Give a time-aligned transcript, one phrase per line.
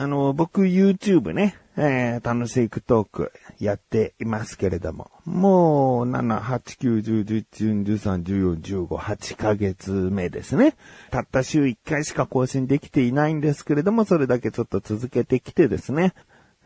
[0.00, 10.76] あの、僕 YouTube ね、えー、楽しいクトークやっていますけれども、もう、7、8、9、10、11、12、13、14、15、8ヶ月目ですね。
[11.10, 16.14] たった週1回しか更新できていないんですけれども、それだけちょっと続けてきてですね、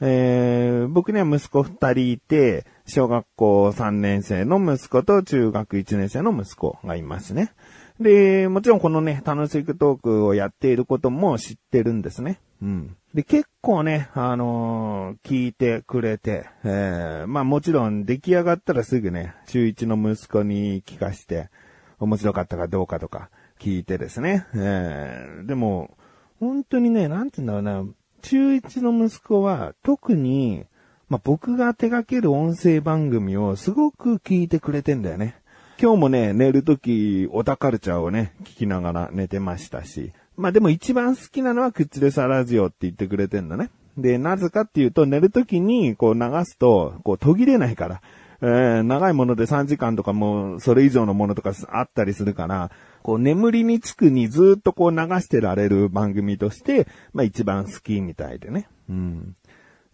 [0.02, 7.54] えー、僕には息子2人いて、小学校3年生の息子と中学1年生の息子がいますね。
[7.99, 12.38] で、もちろんこのね、楽しくトークをやっていることも知ってるんですね。
[12.62, 12.96] うん。
[13.12, 21.50] で、結構ね、あのー、聞いてくれて、えー、まあもちろん出来上がったらすぐね、中1の息子に聞かして、
[21.98, 24.46] 面白かったかどうかとか聞いてですね。
[24.54, 25.96] えー、でも、
[26.38, 30.64] 本当にね、なんて言うんだろうな、中1の息子は特に、
[31.08, 35.36] まあ僕が手掛ける音声番組をすごく聞いてくれてんだよね。
[35.80, 43.70] 今日もね、寝るとき、オタカルチャーをね、聞きながら寝てましたし、まあでも一番好きなのはクッチレサラジオって言ってくれてんだね。
[43.96, 48.02] で、なぜかっていうと、寝るときにこう流すと、こう途切れないから。
[48.40, 52.72] えー、長いもので3時間とかもそれ以上のものとかあったりするから、
[53.04, 58.66] こう眠りにつくにずっとこう流してられる番組として、まあ一番好きみたいでね。
[58.90, 59.36] うん。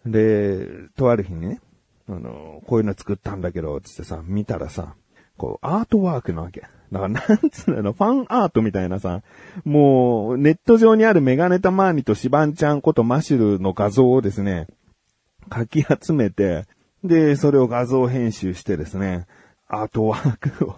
[0.03, 1.61] で、とある日にね、
[2.07, 4.95] あの、こういうの作ったんだけど、つってさ、見たらさ、
[5.39, 6.67] こう、アートワークなわけ。
[6.91, 9.23] だから、なんつうの、ファンアートみたいなさ、
[9.63, 14.67] もう、ネット上にあるメガネタマーニとシバンちゃんことマシュルの画像をですね、
[15.51, 16.65] 書き集めて、
[17.03, 19.25] で、それを画像編集してですね、
[19.67, 20.75] アートワークを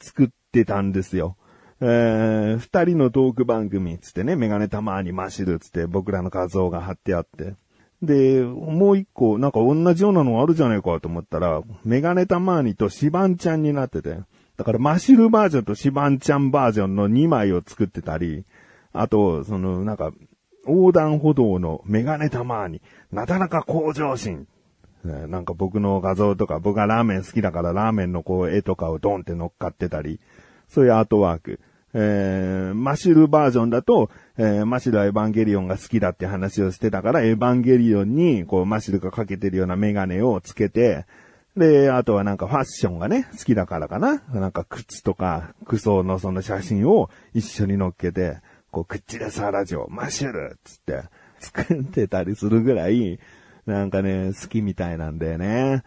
[0.00, 1.36] 作ってたんですよ。
[1.80, 7.54] えー、二人のトーク番組つってね、メガネタマーニマシルつって僕らの画像が貼ってあって。
[8.02, 14.18] で、もう一個、なんか同じようなのあるじゃないかと思ったら、メガネタマーニとシバンちゃんになってて、
[14.56, 18.44] だからマシルバージョンとシバンちゃんバージョンの2枚を作ってたり、
[18.92, 20.12] あと、その、なんか、
[20.66, 24.46] 横断歩道のメガネタマーニ、なだらか向上心。
[25.04, 30.20] なんか僕の画像とか、僕がラーメン好きだからラーメンのこう絵とかをドンって乗っかってたり、
[30.68, 31.60] そういうアートワーク。
[32.00, 41.06] えー、マシルバージョンだと、えー、マシルはエヴァンゲリオンが好きだって話をしてたから、エヴァンゲリオンに、こう、マシルがかけてるようなメガネをつけて、
[41.56, 44.22] で、あとはなんかファッションがね、好きだからかな。
[44.32, 48.38] なんか靴とか、服装のその写真を一緒に乗っけて、
[48.70, 51.02] こう、クッチレサラジオ、マシュルつって
[51.40, 53.18] 作ってたりするぐらい、
[53.66, 55.82] なんかね、好きみたいなんだよね。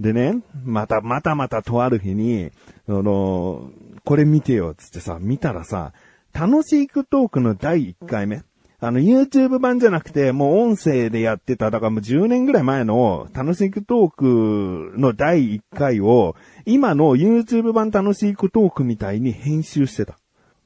[0.00, 2.50] でね、また、またまたとある日に、
[2.88, 3.70] あの、
[4.04, 5.92] これ見てよ、つってさ、見たらさ、
[6.32, 8.42] 楽しいクトークの第1回目。
[8.80, 16.34] あの、YouTube 版じゃなくて、もう音声でやってた、だからもう10年ぐらい前の楽しいクトークの第1回を、
[16.66, 20.18] 今の YouTube 版楽しいクトークみたいに編集してた。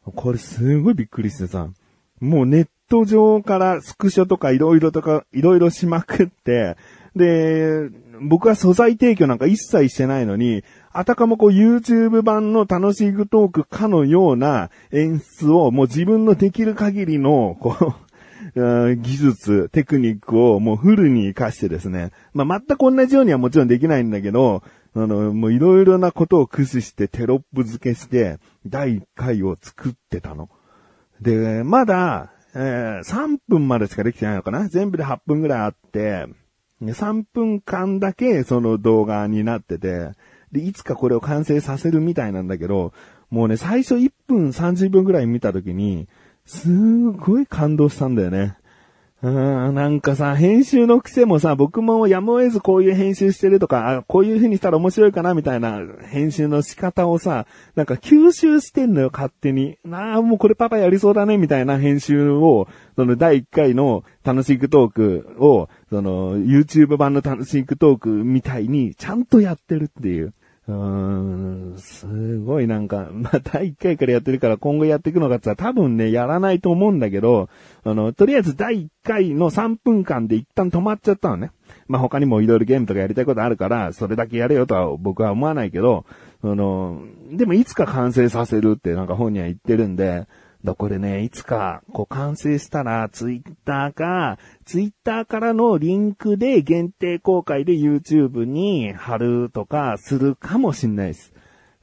[0.04, 1.68] これすごいびっくりしてさ、
[2.20, 6.76] もうネット上からスクショとかいろいろとか、いろいろしまくって、
[7.16, 7.88] で、
[8.20, 18.08] 僕は素材提供なんか一切してないのに、あたかもこう YouTube 版の楽しいトークかのような演出をもう自分のできる限りの、こう、
[18.96, 22.12] 技術、テクニックをもうフルに活かしてですね。
[22.32, 24.62] まあ、全く同じようにはもちろんできないんだけど、
[24.94, 30.48] あの、もういろいろなことを駆使してテロップ付けして、第1回を作ってたの。
[31.20, 36.26] で、まだ、えー、3分までしかできてないのかな全部で8分ぐらいあって、
[36.82, 40.12] 3分間だけその動画になってて、
[40.52, 42.92] で、いつかこれを完成させるみたいなんだけど、
[43.30, 46.08] もうね、最初1分30分くらい見た時に、
[46.46, 46.70] す
[47.10, 48.57] ごい感動したんだよね。
[49.20, 59.76] うん、なんかさ、編集の癖もさ、僕もやむを得ずこういう編集してるとか、こういう風にしたら面白いかなみたいな編集の仕方をさ、なんか吸収してんのよ、勝手に。
[59.84, 70.32] なあ、もうこれパパやりそうだね、みたいな編集を、その第1回の楽しくトークを、その YouTube 版の楽しくトークみたいにちゃんとやってるっていう。
[70.68, 77.48] うーん、すごいなんか、 まあ、第1回からやってるから今後やっていくのかって言ったら多分ね、やらないと思うんだけど、
[77.84, 81.52] あの、とりあえず第1回の3分間で一旦止まっちゃったのね。
[81.86, 86.04] まあ、他にもいろいろゲームとかやりたいことあるから、それだけやれよとは僕は思わないけど、
[86.42, 87.00] あの、
[87.32, 90.26] でもいつか完成させるってなんか本には言ってるんで、
[90.64, 101.32] だこれね、いつか、こう完成したら、ツイッターか、ツイッターからのリンクで限定公開で YouTube に貼るとかするかもしんないです。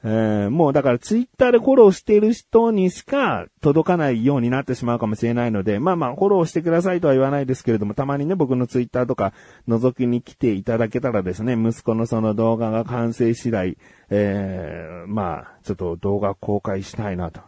[0.08, 9.32] えー、もうだからツイッターでフォローしてる人にしか届かないようになってしまうかもしれないので、まあまあフォローしてくださいとは言わないですけれども、たまにね、僕のツイッターとか
[9.66, 13.78] 覗きに来ていただけたらですね、息子のその動画が完成次第、
[14.10, 17.40] えー、まあ、ちょっと動画公開したいなと。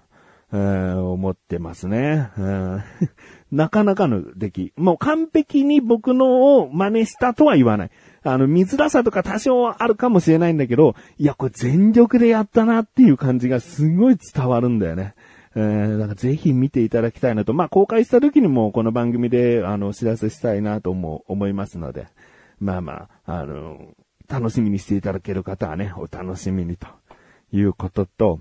[0.53, 2.31] え思ってますね。
[3.53, 4.73] なかなかの出来。
[4.77, 7.91] もう完璧に僕のを真似したとは言わない。
[8.23, 15.15] あの、見づらさとか多少あるかもしれないんだけど、いや、これ全力でやったなっていう感じがすごい伝わるんだよね。
[15.55, 17.53] えー、だからぜひ見ていただきたいなと。
[17.55, 22.07] まあ、公開した時にもこの番組で、あの、お知らせしたいなと思思いますので。
[22.61, 23.95] まあまあ、あの、
[24.29, 26.87] 楽しみにしていただける方はね、お楽しみにと
[27.53, 28.41] いうことと、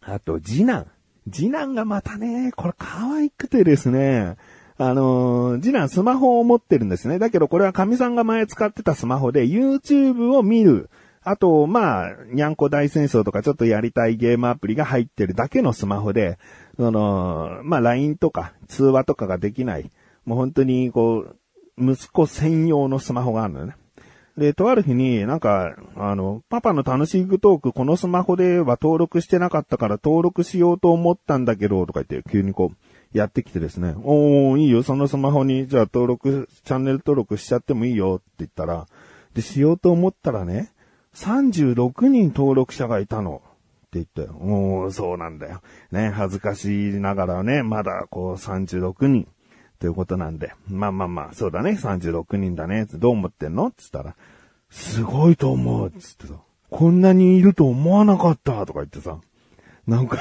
[0.00, 0.86] あと、次男。
[1.30, 4.36] 次男がまたね、これ可愛くてですね、
[4.78, 7.18] あのー、次男スマホを持ってるんですね。
[7.18, 10.88] だけどこれは神さんが前使ってたスマホで YouTube を見る。
[11.22, 16.38] あと、まあ、にゃんこ大戦争とかちょっとやりたいゲームアプリが入ってるだけのスマホで、
[16.76, 19.90] その、まあ、LINE とか通話とかができない。
[20.24, 21.36] もう本当にこう、
[21.76, 23.76] 息子専用のスマホがあるのね。
[24.38, 32.76] で、とある日になんか、あの、パパの楽しいグトークこのスマホでは登録してなかったから登録しようと思ったんだけど、とか言って急にこう、
[33.18, 38.86] やってきてですね、おー、いいよ、そのスマホに、じゃあ登録、チャンネル登録しちゃってもいいよって言ったら、
[39.34, 40.70] で、しようと思ったらね、
[41.14, 43.42] 36人登録者がいたの。
[43.86, 45.62] って言って、おー、そうなんだよ。
[45.90, 49.26] ね、恥ずかしいながらね、まだこう36人。
[49.78, 50.52] ということなんで。
[50.68, 51.70] まあまあまあ、そうだね。
[51.70, 52.86] 36人だね。
[52.92, 53.70] どう思ってんの？
[53.76, 54.16] つったら、
[54.70, 55.90] すごいと思う。
[55.92, 56.34] つってさ、
[56.70, 58.66] こんなにいると思わなかった。
[58.66, 59.18] とか言ってさ、
[59.86, 60.18] なんか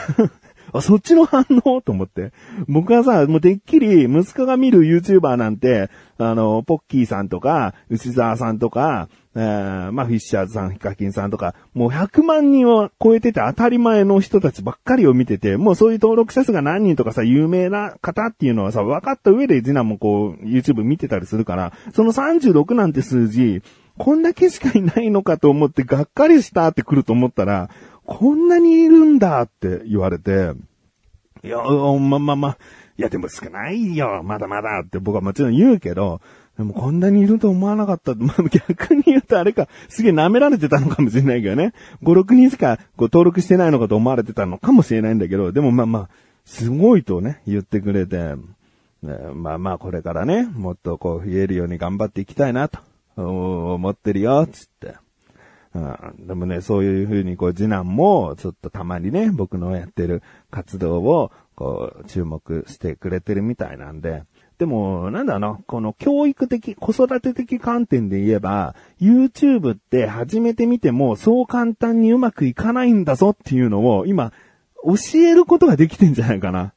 [0.78, 1.82] あ、そっちの反応？
[1.82, 2.32] と思って。
[2.68, 23.62] 僕はさ、もうてっきり息子が見る YouTuber なんて、あの、ポッキーさんとか、牛沢さんとか、えー、まあ、フィッシャーズさん、ヒカキンさんとか、もう100万人を超えてて当たり前の人たちばっかりを見てて、もうそういう登録者数が何人とかさ、有名な方っていうのはさ、分かった上で次男もこう、YouTube 見てたりするから、その36なんて数字、
[23.98, 27.70] こんだけしかいないのかと思ってがっかりしたって来ると思ったら、
[28.08, 30.54] こんなにいるんだって言われて、
[31.44, 32.58] いや、ま、ま、ま、
[32.98, 36.22] いやでも少ないよ、まだまだって僕はもちろん言うけど、
[36.58, 38.16] でもこんなにいると思わなかった。
[38.16, 41.74] まあ、逆に言うとあれか、すげえ舐められてたのかもしれないけどね。
[42.02, 46.10] 5、6人しかこう登録してないのかと思われてたのかもしれないんだけど、でもまあまあ、
[46.46, 48.36] すごいとね、言ってくれて、
[49.36, 52.80] まあまあこれからね、もっとこう言えるように頑張っていきたいなと、
[53.18, 54.96] 思ってるよ、つって。
[55.78, 64.24] うん、でもね、そういう風にこう次男もちょっとたまにね、僕のやってる活動をこう注目してくれてるみたいなんで、
[64.58, 74.34] でも、なんだろうこの教育的、子育て的観点で言えば、YouTube って始めてみても、そう簡単にうまくいかないんだぞっていうのを、今、
[74.84, 76.74] 教えることができてんじゃないかな。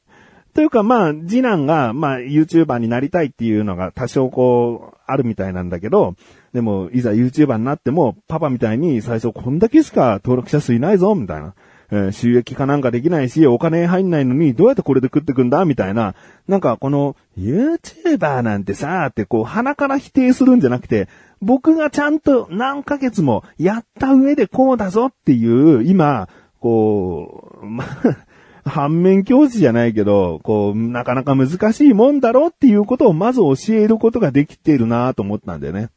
[0.53, 6.15] というか、まあ、次男が、まあ、YouTuber になりたいっていうのが多少こう、あるみたいなんだけど、
[6.53, 11.53] でも、いざ YouTuber になっても、パパみたいに最初こんだけしか登録者数いないぞ、みたいな。
[11.93, 16.15] えー、収益化なんかできないし、お金入んないのに、どうやってこれで食ってくんだみたいな。
[16.47, 21.09] なんか、この、YouTuber なんてさ、ってこう、鼻から否定するんじゃなくて、
[21.41, 26.29] 僕がちゃんと何ヶ月もやった上でこうだぞっていう、今、
[26.61, 28.17] こう、まあ、
[28.65, 35.89] 反面教師じゃないけど、こう、なかなか難しいもんだろうっていうことをまず教えることができているなと思ったんだよね。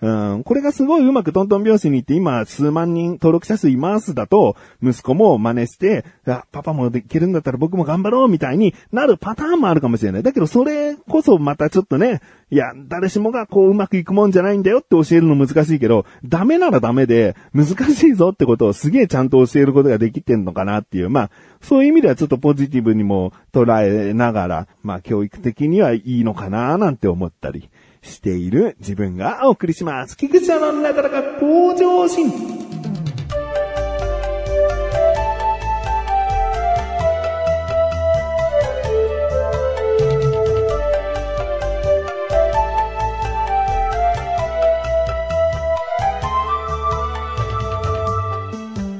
[0.00, 10.22] うん、これがすごいうまくトントン拍子に行って今数万人登録者数いますだと、息子も真似して、あ、パパもできるんだったら僕も頑張ろうみたいになるパターンもあるかもしれない。
[10.22, 27.68] だけどそれこそまたちょっとね、いや、誰しもがこううまくいくもんじゃないんだよって教えるの難しいけど、ダメならダメで難しいぞってことをすげえちゃんと教えることができてんのかなっていう、まあ、そういう意味ではちょっとポジティブにも捉えながら、まあ教育的にはいいのかななんて思ったり。
[28.02, 30.16] している自分がお送りします。
[30.16, 32.28] 菊池のなだらか向上心。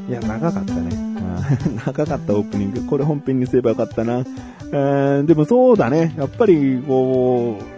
[0.09, 1.09] いや、長かったね。
[1.87, 2.87] 長かったオープニング。
[2.87, 4.25] これ本編にすればよかったな。
[4.71, 6.15] えー、でもそうだね。
[6.17, 7.78] やっぱり、こう、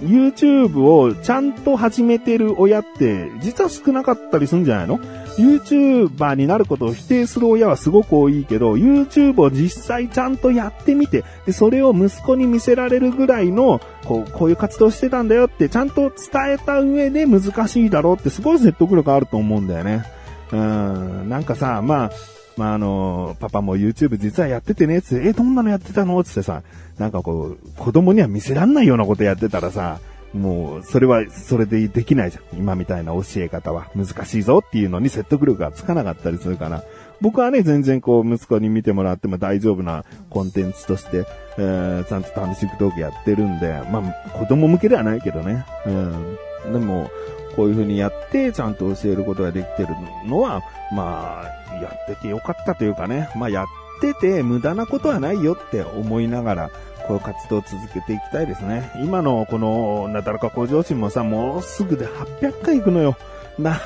[0.00, 4.98] YouTube をちゃんと始めてる親って、実は少なかったりするんじゃないの
[5.36, 20.04] ?YouTuber になることを否定する親はすごく多いけど、YouTube を実際ちゃんとやってみて、で、それを息子に見せられるぐらいの、こう、こういう活動してたんだよって、ちゃんと伝えた上で難しいだろうってすごい説得力あると思うんだよね。
[20.52, 22.10] うん、なんかさ、まあ、
[22.56, 26.22] まあ、あの、パパも YouTube 実はやっててね、つって、え、どんなのやってたの？
[26.22, 26.62] つってさ、
[26.98, 29.98] なんかこう、子供には見せらんないようなことやってたらさ、
[30.32, 32.58] もう、それは、それでできないじゃん。
[32.58, 36.82] 今みたいな教え方は難しいぞっていうのに説得力がつかなかったりするから、
[37.20, 41.24] 僕はね、全然こう、息子に見てもらっても大丈夫なコンテンツとして、
[41.56, 45.64] えー、ちゃんと楽しくトークやってるんで、まあ、子供向けではないけどね。
[45.86, 46.36] うん。
[46.72, 47.10] でも、
[47.56, 49.88] こういう風にやって、ちゃんと教えることができてる
[50.26, 53.66] のは、まあ、やっててよかったというかね、まあ、やっ
[54.00, 56.70] てて無駄なことはないよって思いながら、
[57.06, 58.90] こういう活動を続けていきたいですね。
[59.02, 63.16] 今のこの、なだらか向上心もさ、もうすぐで800回行くのよ。
[63.58, 63.80] 長い。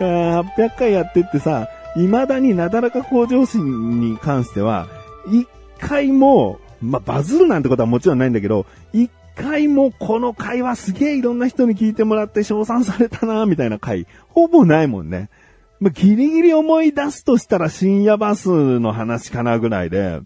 [0.00, 4.86] 800回やってってさ、未だになだらか向上心に関しては、
[5.30, 5.46] 一
[5.78, 8.66] 回も、まあ、バズるなんてことはもちろんないんだけど、
[9.36, 15.28] 回もこの会話すげえいろんな人に聞いてもらって称賛されたな、みたいな回、ほぼないもんね。
[15.80, 20.20] まあ、ギリギリ思い出すとしたら深夜バスの話かなぐらいで、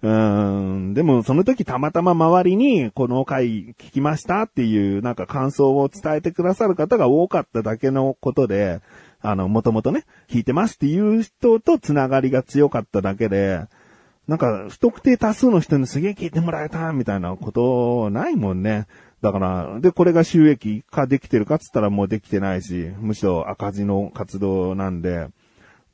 [0.00, 0.94] うん。
[0.94, 8.80] でも、その時たまたま周りに、この回聞きましたっていう、なんか感想を伝えてくださる方が多かっただけのことで、
[9.20, 13.62] あの、もともとね、聞いてますっていう人とつながりが強かっただけで、
[14.28, 18.86] なんか、不特定多数の人にすげえ聞いてもらえた、みたいなことないもんね。
[19.22, 25.28] だから、で、これが収益化できてるかっつったらもうできてないし、むしろ赤字の活動なんで、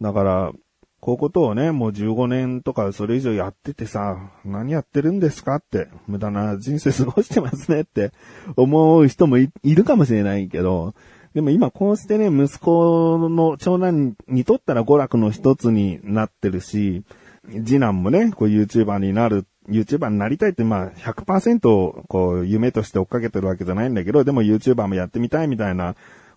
[0.00, 0.52] だから、
[1.00, 8.10] こういうことをね、もう15年とかそれ以上やっててさ、何やってるんですかって、無駄な人生過ごしてますねって
[8.56, 10.94] 思う人もいるかもしれないけど、
[11.34, 17.04] でも今こうしてね、息子の長男にとったら娯楽の一つになってるし、
[17.48, 25.94] 次男もね、こう YouTuber になる、YouTuber になりたいってまあ100%こう夢として追っかけてるわけじゃないんだけど、でも YouTuber もやってみたいみたいな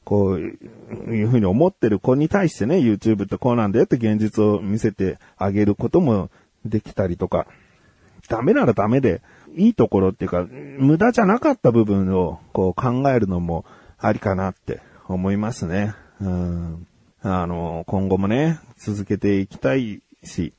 [0.08, 6.30] こういうふうに思ってる子に対してね、YouTube ってこうなんだよって現実を見せてあげることも
[6.64, 7.46] できたりとか、
[8.30, 9.22] ダメならダメで、
[9.56, 10.46] いいところっていうか、
[10.80, 13.66] 無駄じゃなかった部分をこう考えるのも
[13.98, 15.94] ありかなって思いますね。
[16.22, 16.88] うん。
[17.22, 20.54] あの、今後もね、続けていきたいし、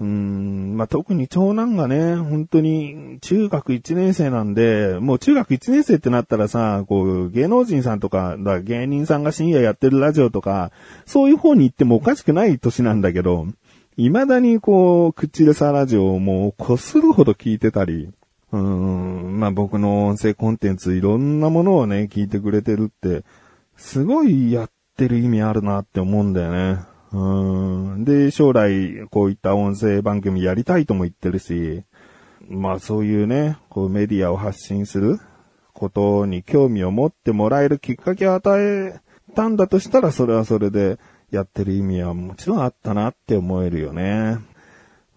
[0.00, 10.72] うん、まあ、特に長男がね、本当に中学1年生なんで、もう中学1年生ってなったらさ、こう、芸能人さんとか、だ芸人さんが深夜やってるラジオとか、
[11.04, 13.46] そういう方に行ってもおかしくない年なんだけど、
[13.98, 18.08] 未だにこう、口でさラジオをもうこするほど聞いてたり、
[18.52, 23.22] うん、まあ、僕の音声コンテンツいろんなものをね、聞いてくれてるって、
[23.76, 26.89] すごいやってる意味あるなって思うんだよね。
[27.12, 28.04] うん。
[28.04, 31.82] で、将来、こういった音声番組やりたいとも言ってるし、
[32.48, 35.18] まあそういうね、こうメディアを発信する
[35.72, 39.00] ことに興味を持ってもらえるきっかけを与え
[39.34, 40.98] たんだとしたら、それはそれで
[41.30, 44.38] やってる意味はもちろんあったなって思えるよね。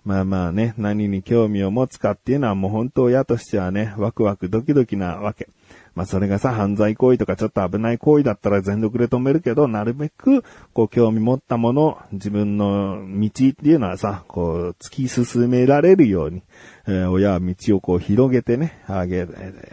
[0.06, 5.48] まあまあね、何に興味を持つかっていうのはもう本当親としてはね、ワクワクドキドキなわけ。
[5.96, 10.44] まあそれがさ、犯罪行為とかちょっと危ない行為だったら全力で止めるけど、なるべく、
[10.74, 16.44] こう興味持ったもの、自分の道っていうのはさ、こう突き進められるように、
[16.88, 19.26] えー、親は道をこう広げてね、あげ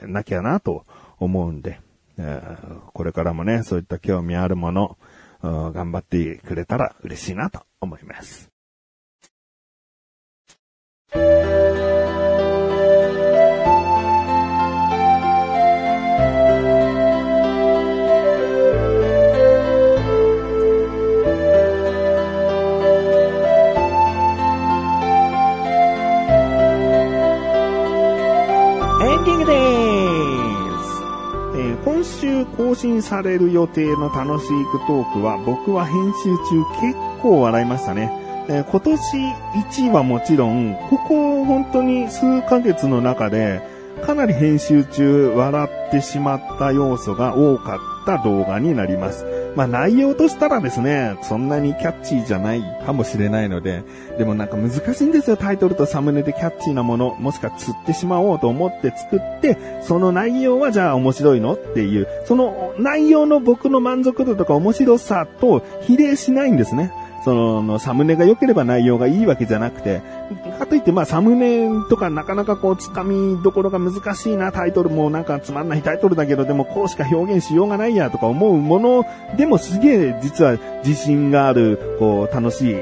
[0.03, 0.85] なきゃなと
[1.19, 1.81] 思うんで、
[2.19, 4.97] えー、これからもね、そういった興味あるもの、
[5.43, 8.51] 頑張ってくれたら嬉しいなと思います。
[32.71, 38.20] 更新される予定の楽しいクトークは僕は編集中結構笑いましたね。
[38.50, 39.00] えー、今年
[39.87, 43.62] 1はもちろん、ここ本当に数ヶ月の中で
[44.04, 49.25] かなり編集中笑ってしまった要素が多かった動画になります。
[49.54, 53.85] まあ内容としたらですね、そんなにキャッチーじゃないかもしれないので、
[54.19, 66.92] でもなんか難しいんですよ、タイトルとサムネでキャッチーなもの、もしくは釣ってしまおうと思って作って、その内容はじゃあ面白いのっていう、その内容の僕の満足度とか面白さと比例しないんですね。
[67.25, 70.00] その、サムネが良ければ内容がいいわけじゃなくて、
[70.59, 79.05] かといってまあサムネとかなかなかこう掴みどころが難しいな、タイトルもなんかつまんないタイトルだけど、でもこうしか表現しようがないやとか思うもの
[79.37, 82.77] でもすげえ実は自信がある、こう楽しい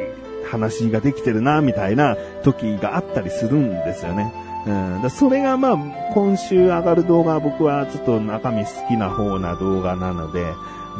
[0.51, 4.33] 話ができてるな、みたいな時があったりするんですよね。
[4.67, 5.77] うん、だそれがまあ、
[6.13, 10.45] 今週上がる動画は僕はちょっと中身好きな方な動画なので、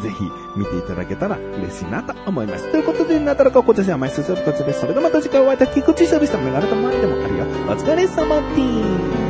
[0.03, 2.71] ぜひ見ていただけたら嬉しいなと思います。
[2.71, 4.81] ということで、なだらか今年は毎週することです。
[4.81, 6.39] それではまた次回お会いいた菊池翔でした。
[6.39, 7.45] メガネと前でもあるよ。
[7.69, 9.28] お疲れ様です。